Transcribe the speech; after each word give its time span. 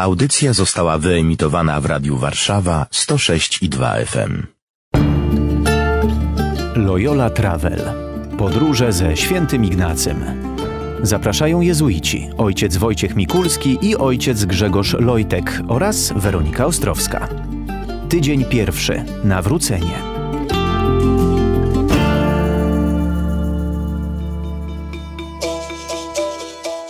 Audycja 0.00 0.52
została 0.52 0.98
wyemitowana 0.98 1.80
w 1.80 1.86
Radiu 1.86 2.16
Warszawa 2.16 2.86
106 2.90 3.62
i 3.62 3.68
2 3.68 3.94
FM. 3.94 4.46
Loyola 6.76 7.30
Travel. 7.30 7.92
Podróże 8.38 8.92
ze 8.92 9.16
świętym 9.16 9.64
Ignacym. 9.64 10.24
Zapraszają 11.02 11.60
jezuici, 11.60 12.28
ojciec 12.38 12.76
Wojciech 12.76 13.16
Mikulski 13.16 13.78
i 13.82 13.96
ojciec 13.96 14.44
Grzegorz 14.44 14.92
Lojtek 14.92 15.60
oraz 15.68 16.12
Weronika 16.16 16.66
Ostrowska. 16.66 17.28
Tydzień 18.08 18.44
pierwszy. 18.44 19.04
Nawrócenie. 19.24 19.98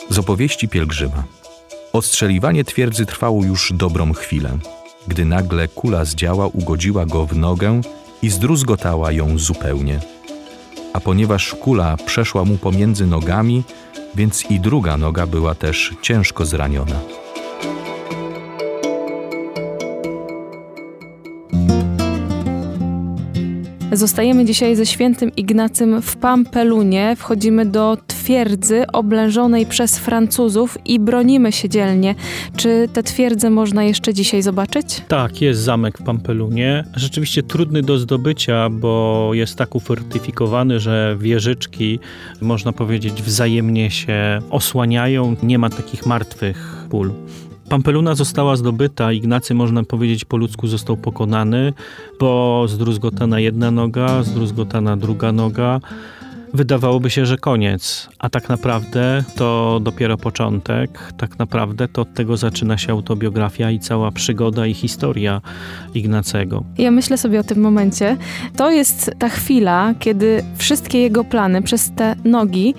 Z 0.09 0.19
opowieści 0.19 0.69
pielgrzyma. 0.69 1.25
Ostrzeliwanie 1.93 2.65
twierdzy 2.65 3.07
trwało 3.07 3.45
już 3.45 3.73
dobrą 3.73 4.13
chwilę, 4.13 4.59
gdy 5.09 5.25
nagle 5.25 5.69
kula 5.69 6.05
z 6.05 6.15
działa 6.15 6.47
ugodziła 6.47 7.07
go 7.07 7.27
w 7.27 7.37
nogę 7.37 7.81
i 8.23 8.31
zdruzgotała 8.31 9.13
ją 9.13 9.39
zupełnie. 9.39 10.01
A 10.93 11.01
ponieważ 11.01 11.55
kula 11.55 11.97
przeszła 12.07 12.45
mu 12.45 12.59
pomiędzy 12.59 13.07
nogami, 13.07 13.63
więc 14.15 14.51
i 14.51 14.61
druga 14.61 14.97
noga 14.97 15.27
była 15.27 15.55
też 15.55 15.95
ciężko 16.03 16.47
zraniona. 16.47 17.01
Zostajemy 23.93 24.45
dzisiaj 24.45 24.77
ze 24.77 24.87
świętym 24.87 25.31
Ignacym 25.37 26.03
w 26.03 26.17
Pampelunie. 26.17 27.17
Wchodzimy 27.19 27.67
do 27.67 27.97
twierdzy 28.07 28.87
oblężonej 28.93 29.67
przez 29.67 29.99
Francuzów 29.99 30.79
i 30.85 31.01
bronimy 31.01 31.53
się 31.53 31.69
dzielnie. 31.69 32.15
Czy 32.57 32.89
tę 32.93 33.03
twierdzę 33.03 33.51
można 33.51 33.85
jeszcze 33.85 34.15
dzisiaj 34.15 34.43
zobaczyć? 34.43 35.03
Tak, 35.09 35.43
jest 35.43 35.61
zamek 35.61 35.99
w 35.99 36.03
Pampelunie. 36.03 36.85
Rzeczywiście 36.97 37.43
trudny 37.43 37.83
do 37.83 37.99
zdobycia, 37.99 38.69
bo 38.71 39.31
jest 39.33 39.57
tak 39.57 39.75
ufortyfikowany, 39.75 40.81
że 40.81 41.17
wieżyczki, 41.21 41.99
można 42.41 42.73
powiedzieć, 42.73 43.23
wzajemnie 43.23 43.91
się 43.91 44.39
osłaniają. 44.51 45.37
Nie 45.43 45.59
ma 45.59 45.71
takich 45.71 46.07
martwych 46.07 46.87
pól. 46.91 47.13
Pampeluna 47.71 48.15
została 48.15 48.57
zdobyta, 48.57 49.13
Ignacy 49.13 49.55
można 49.55 49.85
powiedzieć 49.85 50.25
po 50.25 50.37
ludzku 50.37 50.67
został 50.67 50.97
pokonany, 50.97 51.73
bo 52.21 52.65
zdruzgotana 52.69 53.41
jedna 53.41 53.71
noga, 53.71 54.23
zdruzgotana 54.23 54.97
druga 54.97 55.33
noga. 55.33 55.81
Wydawałoby 56.55 57.11
się, 57.11 57.27
że 57.27 57.39
koniec, 57.39 58.09
a 58.19 58.29
tak 58.29 58.49
naprawdę 58.49 59.25
to 59.37 59.81
dopiero 59.83 60.17
początek. 60.19 61.13
Tak 61.19 61.39
naprawdę 61.39 61.89
to 61.89 62.03
od 62.03 62.15
tego 62.15 62.37
zaczyna 62.37 62.79
się 62.79 62.93
autobiografia 62.93 63.71
i 63.71 63.79
cała 63.79 64.11
przygoda 64.11 64.67
i 64.67 64.75
historia 64.75 65.41
Ignacego. 65.95 66.65
Ja 66.79 66.91
myślę 66.91 67.19
sobie 67.19 67.41
o 67.41 67.45
tym 67.45 67.61
momencie. 67.61 68.17
To 68.57 68.71
jest 68.71 69.11
ta 69.19 69.29
chwila, 69.29 69.95
kiedy 69.99 70.45
wszystkie 70.57 70.99
jego 70.99 71.25
plany 71.25 71.63
przez 71.63 71.93
te 71.95 72.17
nogi 72.25 72.75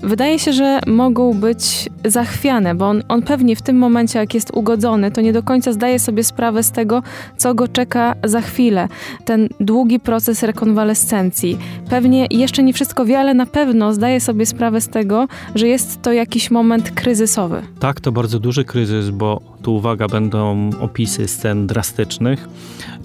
wydaje 0.00 0.38
się, 0.38 0.52
że 0.52 0.80
mogą 0.86 1.34
być 1.34 1.88
zachwiane, 2.04 2.74
bo 2.74 2.88
on, 2.88 3.02
on 3.08 3.22
pewnie 3.22 3.56
w 3.56 3.62
tym 3.62 3.78
momencie, 3.78 4.18
jak 4.18 4.34
jest 4.34 4.50
ugodzony, 4.54 5.10
to 5.10 5.20
nie 5.20 5.32
do 5.32 5.42
końca 5.42 5.72
zdaje 5.72 5.98
sobie 5.98 6.24
sprawę 6.24 6.62
z 6.62 6.72
tego, 6.72 7.02
co 7.36 7.54
go 7.54 7.68
czeka 7.68 8.14
za 8.24 8.40
chwilę. 8.40 8.88
Ten 9.24 9.48
długi 9.60 10.00
proces 10.00 10.42
rekonwalescencji. 10.42 11.58
Pewnie 11.90 12.26
jeszcze 12.30 12.62
nie 12.62 12.72
wszystko 12.72 13.04
wie, 13.04 13.18
ale 13.18 13.34
na 13.34 13.46
pewno 13.46 13.94
zdaje 13.94 14.20
sobie 14.20 14.46
sprawę 14.46 14.80
z 14.80 14.88
tego, 14.88 15.28
że 15.54 15.68
jest 15.68 16.02
to 16.02 16.12
jakiś 16.12 16.50
moment 16.50 16.90
kryzysowy. 16.90 17.62
Tak, 17.78 18.00
to 18.00 18.12
bardzo 18.12 18.38
duży 18.38 18.64
kryzys, 18.64 19.10
bo 19.10 19.40
tu 19.62 19.74
uwaga, 19.74 20.08
będą 20.08 20.70
opisy 20.80 21.28
scen 21.28 21.66
drastycznych, 21.66 22.48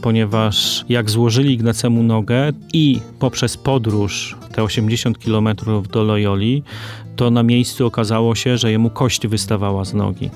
ponieważ 0.01 0.85
jak 0.89 1.09
złożyli 1.09 1.53
Ignacemu 1.53 2.03
nogę 2.03 2.51
i 2.73 2.99
poprzez 3.19 3.57
podróż 3.57 4.37
te 4.51 4.63
80 4.63 5.17
km 5.17 5.49
do 5.91 6.03
Loyoli, 6.03 6.63
to 7.15 7.31
na 7.31 7.43
miejscu 7.43 7.85
okazało 7.85 8.35
się, 8.35 8.57
że 8.57 8.71
jemu 8.71 8.89
kość 8.89 9.27
wystawała 9.27 9.85
z 9.85 9.93
nogi. 9.93 10.29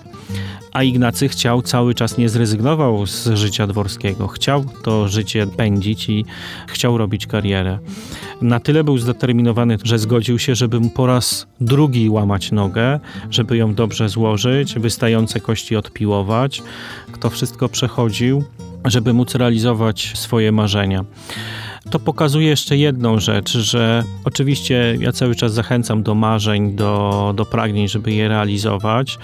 A 0.75 0.83
Ignacy 0.83 1.27
chciał 1.27 1.61
cały 1.61 1.93
czas, 1.93 2.17
nie 2.17 2.29
zrezygnował 2.29 3.05
z 3.05 3.27
życia 3.27 3.67
dworskiego. 3.67 4.27
Chciał 4.27 4.65
to 4.83 5.07
życie 5.07 5.47
pędzić 5.47 6.09
i 6.09 6.25
chciał 6.67 6.97
robić 6.97 7.27
karierę. 7.27 7.79
Na 8.41 8.59
tyle 8.59 8.83
był 8.83 8.97
zdeterminowany, 8.97 9.77
że 9.83 9.99
zgodził 9.99 10.39
się, 10.39 10.55
żeby 10.55 10.79
mu 10.79 10.89
po 10.89 11.05
raz 11.05 11.47
drugi 11.61 12.09
łamać 12.09 12.51
nogę, 12.51 12.99
żeby 13.29 13.57
ją 13.57 13.73
dobrze 13.73 14.09
złożyć, 14.09 14.79
wystające 14.79 15.39
kości 15.39 15.75
odpiłować. 15.75 16.63
To 17.19 17.29
wszystko 17.29 17.69
przechodził, 17.69 18.43
żeby 18.85 19.13
móc 19.13 19.35
realizować 19.35 20.11
swoje 20.15 20.51
marzenia 20.51 21.05
to 21.89 21.99
pokazuje 21.99 22.47
jeszcze 22.47 22.77
jedną 22.77 23.19
rzecz, 23.19 23.57
że 23.57 24.03
oczywiście 24.23 24.97
ja 24.99 25.11
cały 25.11 25.35
czas 25.35 25.53
zachęcam 25.53 26.03
do 26.03 26.15
marzeń, 26.15 26.75
do, 26.75 27.33
do 27.35 27.45
pragnień, 27.45 27.87
żeby 27.87 28.13
je 28.13 28.27
realizować. 28.27 29.17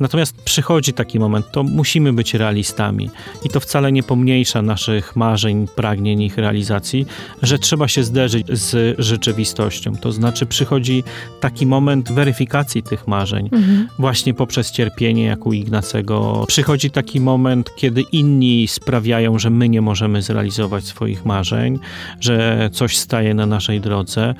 Natomiast 0.00 0.36
przychodzi 0.42 0.92
taki 0.92 1.18
moment, 1.18 1.46
to 1.52 1.62
musimy 1.62 2.12
być 2.12 2.34
realistami 2.34 3.10
i 3.44 3.48
to 3.48 3.60
wcale 3.60 3.92
nie 3.92 4.02
pomniejsza 4.02 4.62
naszych 4.62 5.16
marzeń, 5.16 5.66
pragnień, 5.76 6.22
ich 6.22 6.38
realizacji, 6.38 7.06
że 7.42 7.58
trzeba 7.58 7.88
się 7.88 8.02
zderzyć 8.02 8.46
z 8.48 8.96
rzeczywistością. 8.98 9.96
To 9.96 10.12
znaczy 10.12 10.46
przychodzi 10.46 11.04
taki 11.40 11.66
moment 11.66 12.12
weryfikacji 12.12 12.82
tych 12.82 13.08
marzeń, 13.08 13.48
mhm. 13.52 13.88
właśnie 13.98 14.34
poprzez 14.34 14.70
cierpienie, 14.70 15.24
jak 15.24 15.46
u 15.46 15.52
Ignacego. 15.52 16.44
Przychodzi 16.48 16.90
taki 16.90 17.20
moment, 17.20 17.70
kiedy 17.76 18.00
inni 18.00 18.68
sprawiają, 18.68 19.38
że 19.38 19.50
my 19.50 19.68
nie 19.68 19.80
możemy 19.80 20.22
zrealizować 20.22 20.84
swoich 20.84 21.24
marzeń, 21.24 21.78
że 22.20 22.68
coś 22.72 22.96
staje 22.96 23.34
na 23.34 23.46
naszej 23.46 23.80
drodze. 23.80 24.34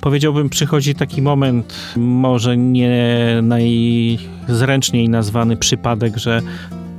Powiedziałbym, 0.00 0.48
przychodzi 0.48 0.94
taki 0.94 1.22
moment, 1.22 1.74
może 1.96 2.56
nie 2.56 3.38
najzręczniej 3.42 5.08
nazwany 5.08 5.56
przypadek, 5.56 6.16
że 6.16 6.40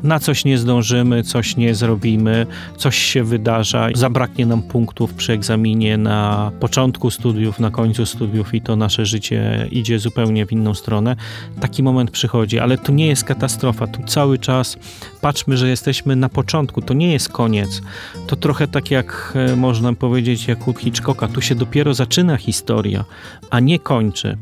na 0.06 0.20
coś 0.20 0.46
nie 0.46 0.58
zdążymy, 0.58 1.24
coś 1.24 1.58
nie 1.58 1.76
zrobimy, 1.76 2.46
coś 2.78 2.98
się 2.98 3.24
wydarza, 3.24 3.88
zabraknie 3.96 4.46
nam 4.46 4.62
punktów 4.62 5.14
przy 5.14 5.34
egzaminie 5.34 5.98
na 5.98 6.52
początku 6.60 7.12
studiów, 7.12 7.60
na 7.60 7.72
końcu 7.72 8.06
studiów 8.06 8.54
i 8.54 8.62
to 8.62 8.76
nasze 8.76 9.06
życie 9.06 9.68
idzie 9.72 10.00
zupełnie 10.00 10.46
w 10.46 10.52
inną 10.52 10.74
stronę. 10.74 11.16
Taki 11.60 11.84
moment 11.84 12.12
przychodzi, 12.12 12.60
ale 12.60 12.78
to 12.78 12.92
nie 12.92 13.08
jest 13.08 13.24
katastrofa. 13.24 13.88
Tu 13.88 14.04
cały 14.04 14.40
czas 14.40 14.78
patrzmy, 15.22 15.58
że 15.58 15.70
jesteśmy 15.70 16.16
na 16.16 16.30
początku, 16.30 16.82
to 16.82 16.94
nie 16.94 17.14
jest 17.14 17.30
koniec. 17.30 17.82
To 18.28 18.36
trochę 18.36 18.68
tak 18.68 18.92
jak 18.92 19.34
e, 19.36 19.56
można 19.56 19.94
powiedzieć, 19.94 20.48
jak 20.48 20.68
u 20.68 20.74
Hitchcocka, 20.74 21.28
tu 21.28 21.42
się 21.42 21.56
dopiero 21.56 21.94
zaczyna 21.94 22.38
historia, 22.38 23.06
a 23.50 23.60
nie 23.60 23.80
kończy 23.80 24.38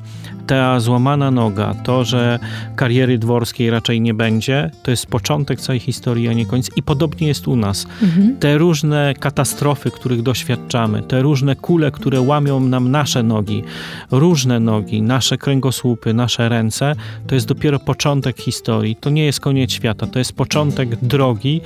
ta 0.48 0.80
złamana 0.80 1.32
noga, 1.32 1.74
to, 1.84 2.04
że 2.04 2.40
kariery 2.76 3.18
dworskiej 3.18 3.70
raczej 3.70 4.02
nie 4.02 4.14
będzie, 4.14 4.72
to 4.84 4.92
jest 4.92 5.06
początek 5.06 5.53
całej 5.62 5.80
historii, 5.80 6.28
a 6.28 6.34
nie 6.34 6.46
koniec. 6.46 6.70
I 6.76 6.84
podobnie 6.84 7.28
jest 7.28 7.48
u 7.48 7.56
nas. 7.56 7.88
Mhm. 8.02 8.38
Te 8.40 8.58
różne 8.58 9.14
katastrofy, 9.20 9.92
których 9.92 10.22
doświadczamy, 10.22 11.02
te 11.02 11.22
różne 11.22 11.56
kule, 11.56 11.92
które 11.92 12.22
łamią 12.22 12.60
nam 12.60 12.92
nasze 12.92 13.24
nogi, 13.24 13.64
różne 14.12 14.60
nogi, 14.60 15.02
nasze 15.02 15.38
kręgosłupy, 15.38 16.14
nasze 16.14 16.50
ręce, 16.50 16.96
to 17.28 17.36
jest 17.36 17.48
dopiero 17.48 17.80
początek 17.80 18.40
historii. 18.40 18.96
To 18.96 19.10
nie 19.10 19.26
jest 19.26 19.40
koniec 19.40 19.72
świata, 19.72 20.08
to 20.08 20.20
jest 20.20 20.34
początek 20.34 20.96
drogi, 20.96 21.62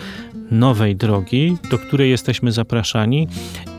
nowej 0.51 0.95
drogi, 0.95 1.57
do 1.71 1.77
której 1.77 2.09
jesteśmy 2.09 2.51
zapraszani. 2.51 3.27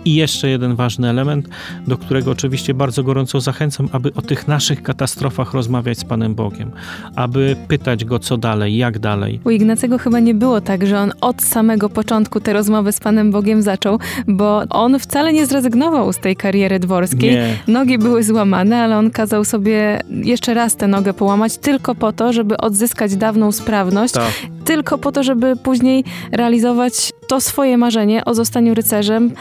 I 0.05 0.15
jeszcze 0.15 0.49
jeden 0.49 0.77
ważny 0.77 1.11
element, 1.11 1.49
do 1.87 1.99
którego 1.99 2.31
oczywiście 2.31 2.75
bardzo 2.75 3.03
gorąco 3.03 3.41
zachęcam, 3.41 3.89
aby 3.93 4.15
o 4.15 4.23
tych 4.23 4.49
naszych 4.49 4.83
katastrofach 4.83 5.55
rozmawiać 5.55 5.99
z 5.99 6.05
Panem 6.05 6.35
Bogiem, 6.35 6.71
aby 7.17 7.57
pytać 7.69 8.05
Go, 8.05 8.19
co 8.19 8.37
dalej, 8.37 8.77
jak 8.77 8.99
dalej. 8.99 9.41
U 9.45 9.51
Ignacego 9.51 9.99
chyba 9.99 10.21
nie 10.21 10.35
było 10.35 10.61
tak, 10.61 10.87
że 10.87 11.01
on 11.01 11.13
od 11.21 11.43
samego 11.43 11.89
początku 11.89 12.41
te 12.41 12.53
rozmowy 12.53 12.93
z 12.93 13.01
Panem 13.01 13.31
Bogiem 13.31 13.63
zaczął, 13.63 13.99
bo 14.27 14.63
on 14.71 14.99
wcale 14.99 15.33
nie 15.33 15.47
zrezygnował 15.47 16.13
z 16.13 16.19
tej 16.19 16.37
kariery 16.37 16.79
dworskiej. 16.79 17.31
Nie. 17.31 17.57
Nogi 17.67 17.99
były 17.99 18.23
złamane, 18.23 18.83
ale 18.83 18.99
on 18.99 19.11
kazał 19.11 19.45
sobie 19.45 20.01
jeszcze 20.11 20.55
raz 20.55 20.77
tę 20.77 20.89
nogę 20.89 21.15
połamać 21.15 21.59
tylko 21.59 21.95
po 21.95 22.13
to, 22.13 22.33
żeby 22.33 22.57
odzyskać 22.57 23.17
dawną 23.17 23.53
sprawność, 23.53 24.15
tak. 24.15 24.33
Tylko 24.69 24.99
po 24.99 25.13
to, 25.13 25.23
żeby 25.23 25.57
później 25.57 26.05
realizować 26.33 27.13
to 27.29 27.41
swoje 27.41 27.79
marzenie 27.79 28.25
o 28.25 28.35
zostaniu 28.35 28.75
rycerzem. 28.75 29.33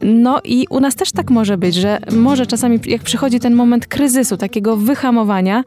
No 0.00 0.40
i 0.44 0.66
u 0.70 0.80
nas 0.80 0.94
też 0.94 1.12
tak 1.12 1.30
może 1.30 1.58
być, 1.58 1.74
że 1.74 1.98
może 2.12 2.46
czasami 2.46 2.80
jak 2.86 3.02
przychodzi 3.02 3.40
ten 3.40 3.54
moment 3.54 3.86
kryzysu, 3.86 4.36
takiego 4.36 4.76
wyhamowania, 4.76 5.64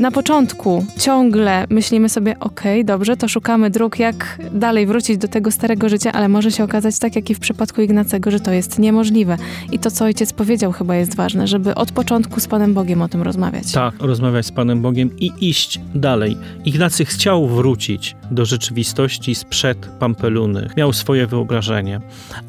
na 0.00 0.10
początku 0.10 0.86
ciągle 0.98 1.66
myślimy 1.70 2.08
sobie, 2.08 2.36
okej, 2.40 2.84
dobrze, 2.84 3.16
to 3.16 3.28
szukamy 3.28 3.70
dróg, 3.70 3.98
jak 3.98 4.38
dalej 4.52 4.86
wrócić 4.86 5.18
do 5.18 5.28
tego 5.28 5.50
starego 5.50 5.88
życia, 5.88 6.12
ale 6.12 6.28
może 6.28 6.50
się 6.50 6.64
okazać 6.64 6.98
tak, 6.98 7.16
jak 7.16 7.30
i 7.30 7.34
w 7.34 7.38
przypadku 7.38 7.82
Ignacego, 7.82 8.30
że 8.30 8.40
to 8.40 8.52
jest 8.52 8.78
niemożliwe. 8.78 9.36
I 9.72 9.78
to, 9.78 9.90
co 9.90 10.04
ojciec 10.04 10.32
powiedział, 10.32 10.72
chyba 10.72 10.96
jest 10.96 11.16
ważne, 11.16 11.46
żeby 11.46 11.74
od 11.74 11.92
początku 11.92 12.40
z 12.40 12.46
Panem 12.46 12.74
Bogiem 12.74 13.02
o 13.02 13.08
tym 13.08 13.22
rozmawiać. 13.22 13.72
Tak, 13.72 13.94
rozmawiać 13.98 14.46
z 14.46 14.52
Panem 14.52 14.82
Bogiem 14.82 15.18
i 15.18 15.32
iść 15.40 15.80
dalej. 15.94 16.36
Ignacy 16.64 17.04
chciał 17.04 17.48
wrócić 17.48 18.16
do 18.30 18.44
rzeczywistości 18.44 19.34
sprzed 19.34 19.86
Pampeluny. 19.98 20.70
Miał 20.76 20.92
swoje 20.92 21.26
wyobrażenie, 21.26 22.00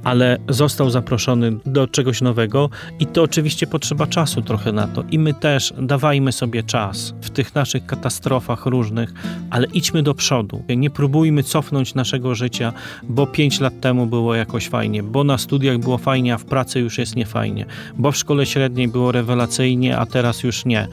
ale 0.04 0.38
został 0.50 0.90
zaproszony 0.90 1.52
do 1.66 1.88
czegoś 1.88 2.22
nowego 2.22 2.70
i 3.00 3.06
to 3.06 3.24
oczywiście 3.24 3.68
potrzeba 3.68 4.08
czasu 4.08 4.42
trochę 4.42 4.72
na 4.72 4.88
to. 4.88 5.04
I 5.12 5.20
my 5.20 5.34
też 5.34 5.74
dawajmy 5.78 6.32
sobie 6.32 6.64
czas 6.64 7.14
w 7.22 7.30
tych 7.42 7.56
naszych 7.56 7.86
katastrofach 7.86 8.66
różnych, 8.66 9.14
ale 9.50 9.68
idźmy 9.68 10.04
do 10.04 10.14
przodu. 10.14 10.64
Nie 10.78 10.90
próbujmy 10.90 11.44
cofnąć 11.44 11.96
naszego 11.96 12.36
życia, 12.36 12.74
bo 13.04 13.28
pięć 13.28 13.60
lat 13.60 13.80
temu 13.80 14.06
było 14.06 14.36
jakoś 14.36 14.70
fajnie, 14.70 15.04
bo 15.04 15.24
na 15.24 15.38
studiach 15.38 15.78
było 15.78 15.98
fajnie, 15.98 16.34
a 16.34 16.38
w 16.38 16.46
pracy 16.46 16.80
już 16.80 16.98
jest 16.98 17.16
niefajnie, 17.16 17.66
bo 17.98 18.12
w 18.12 18.18
szkole 18.18 18.46
średniej 18.46 18.88
było 18.88 19.12
rewelacyjnie, 19.12 19.98
a 19.98 20.06
teraz 20.06 20.44
już 20.44 20.66
nie. 20.66 20.88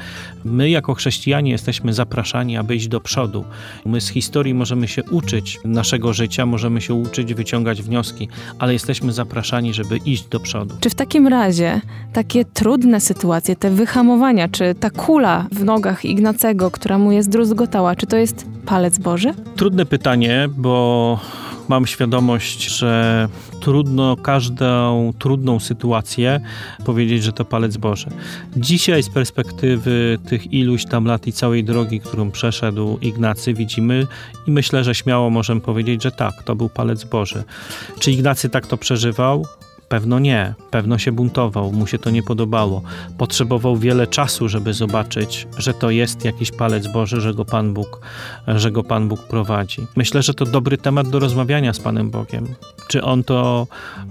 My 0.45 0.71
jako 0.71 0.95
chrześcijanie 0.95 1.51
jesteśmy 1.51 1.93
zapraszani, 1.93 2.57
aby 2.57 2.77
iść 2.77 2.89
do 2.89 3.01
przodu. 3.01 3.45
My 3.87 4.01
z 4.01 4.09
historii 4.09 4.55
możemy 4.55 4.89
się 4.89 5.05
uczyć 5.05 5.59
naszego 5.65 6.13
życia, 6.13 6.47
możemy 6.47 6.81
się 6.81 6.95
uczyć 6.95 7.35
wyciągać 7.35 7.83
wnioski, 7.83 8.29
ale 8.59 8.73
jesteśmy 8.73 9.13
zapraszani, 9.13 9.75
żeby 9.75 9.97
iść 9.97 10.29
do 10.29 10.41
przodu. 10.41 10.75
Czy 10.81 10.91
w 10.91 10.95
takim 10.95 11.27
razie 11.27 11.81
takie 12.13 12.45
trudne 12.45 13.01
sytuacje, 13.01 13.57
te 13.57 13.71
wyhamowania, 13.71 14.49
czy 14.49 14.75
ta 14.75 14.91
kula 14.91 15.47
w 15.53 15.65
nogach 15.65 16.05
Ignacego, 16.39 16.71
która 16.71 16.99
mu 16.99 17.13
jest 17.13 17.29
druzgotała, 17.29 17.97
czy 17.97 18.07
to 18.07 18.17
jest 18.17 18.47
palec 18.67 18.99
Boży? 18.99 19.35
Trudne 19.57 19.87
pytanie, 19.87 20.49
bo 20.57 21.21
mam 21.69 21.87
świadomość, 21.87 22.79
że 22.79 23.29
trudno 23.61 24.17
każdą 24.17 25.13
trudną 25.19 25.61
sytuację 25.61 26.41
powiedzieć, 26.85 27.23
że 27.23 27.33
to 27.33 27.45
palec 27.45 27.77
Boży. 27.77 28.07
Dzisiaj 28.57 29.03
z 29.03 29.11
perspektywy 29.11 30.19
tych 30.29 30.53
iluś 30.53 30.85
tam 30.85 31.05
lat 31.05 31.27
i 31.27 31.33
całej 31.33 31.65
drogi, 31.65 32.01
którą 32.01 32.31
przeszedł 32.31 32.99
Ignacy, 33.03 33.55
widzimy 33.55 34.07
i 34.47 34.51
myślę, 34.51 34.85
że 34.85 34.95
śmiało 34.95 35.31
możemy 35.31 35.61
powiedzieć, 35.61 36.03
że 36.03 36.11
tak, 36.11 36.43
to 36.43 36.57
był 36.57 36.69
palec 36.69 37.05
Boży. 37.05 37.45
Czy 37.99 38.13
Ignacy 38.13 38.49
tak 38.49 38.67
to 38.67 38.77
przeżywał? 38.77 39.47
Pewno 39.89 40.19
nie, 40.19 40.55
pewno 40.71 40.99
się 40.99 41.13
buntował, 41.13 41.73
mu 41.73 41.87
się 41.87 41.99
to 41.99 42.11
nie 42.11 42.23
podobało. 42.23 42.83
Potrzebował 43.19 43.77
wiele 43.77 44.07
czasu, 44.07 44.49
żeby 44.49 44.75
zobaczyć, 44.75 45.49
że 45.59 45.75
to 45.75 45.91
jest 45.91 46.25
jakiś 46.25 46.51
palec 46.51 46.93
Boży, 46.93 47.21
że 47.21 47.35
go 47.35 47.45
Pan 47.45 47.75
Bóg, 47.75 48.01
że 48.47 48.71
go 48.71 48.85
Pan 48.85 49.09
Bóg 49.09 49.23
prowadzi. 49.23 49.87
Myślę, 49.97 50.23
że 50.23 50.35
to 50.35 50.45
dobry 50.45 50.79
temat 50.79 51.09
do 51.09 51.19
rozmawiania 51.19 51.73
z 51.73 51.81
Panem 51.81 52.11
Bogiem. 52.11 52.47
Czy 52.89 53.03
on 53.03 53.25
to 53.25 53.67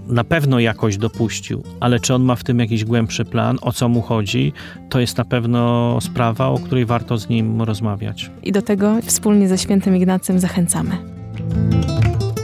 na 0.08 0.24
pewno 0.24 0.60
jakoś 0.60 0.98
dopuścił, 0.98 1.64
ale 1.80 2.00
czy 2.00 2.14
on 2.14 2.24
ma 2.24 2.36
w 2.36 2.44
tym 2.44 2.60
jakiś 2.60 2.86
głębszy 2.86 3.26
plan, 3.26 3.58
o 3.62 3.72
co 3.72 3.90
mu 3.90 4.02
chodzi, 4.02 4.54
to 4.90 5.00
jest 5.00 5.18
na 5.18 5.26
pewno 5.26 5.98
sprawa, 6.02 6.48
o 6.48 6.60
której 6.60 6.86
warto 6.86 7.18
z 7.18 7.30
nim 7.30 7.62
rozmawiać. 7.62 8.32
I 8.44 8.52
do 8.52 8.62
tego 8.62 8.96
wspólnie 9.02 9.48
ze 9.48 9.58
świętym 9.58 9.96
Ignacym 9.96 10.40
zachęcamy. 10.40 10.98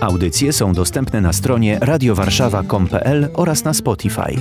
Audycje 0.04 0.54
są 0.54 0.74
dostępne 0.74 1.22
na 1.22 1.34
stronie 1.34 1.78
radiowarszawa.com.pl 1.82 3.30
oraz 3.34 3.64
na 3.64 3.74
Spotify. 3.74 4.36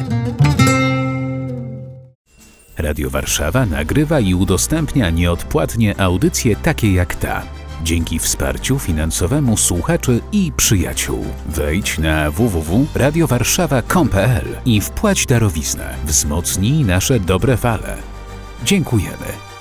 Radio 2.79 3.11
Warszawa 3.11 3.67
nagrywa 3.67 4.21
i 4.21 4.35
udostępnia 4.35 5.11
nieodpłatnie 5.11 6.01
audycje 6.01 6.57
takie 6.57 6.93
jak 6.93 7.15
ta. 7.15 7.43
Dzięki 7.85 8.19
wsparciu 8.19 8.79
finansowemu 8.79 9.57
słuchaczy 9.57 10.21
i 10.33 10.53
przyjaciół. 10.57 11.25
Wejdź 11.47 11.99
na 11.99 12.31
www.radiowarszawa.com.pl 12.31 14.47
i 14.65 14.81
wpłać 14.81 15.27
darowiznę. 15.27 15.95
Wzmocnij 16.05 16.85
nasze 16.85 17.21
dobre 17.21 17.57
fale. 17.57 17.97
Dziękujemy. 18.65 19.52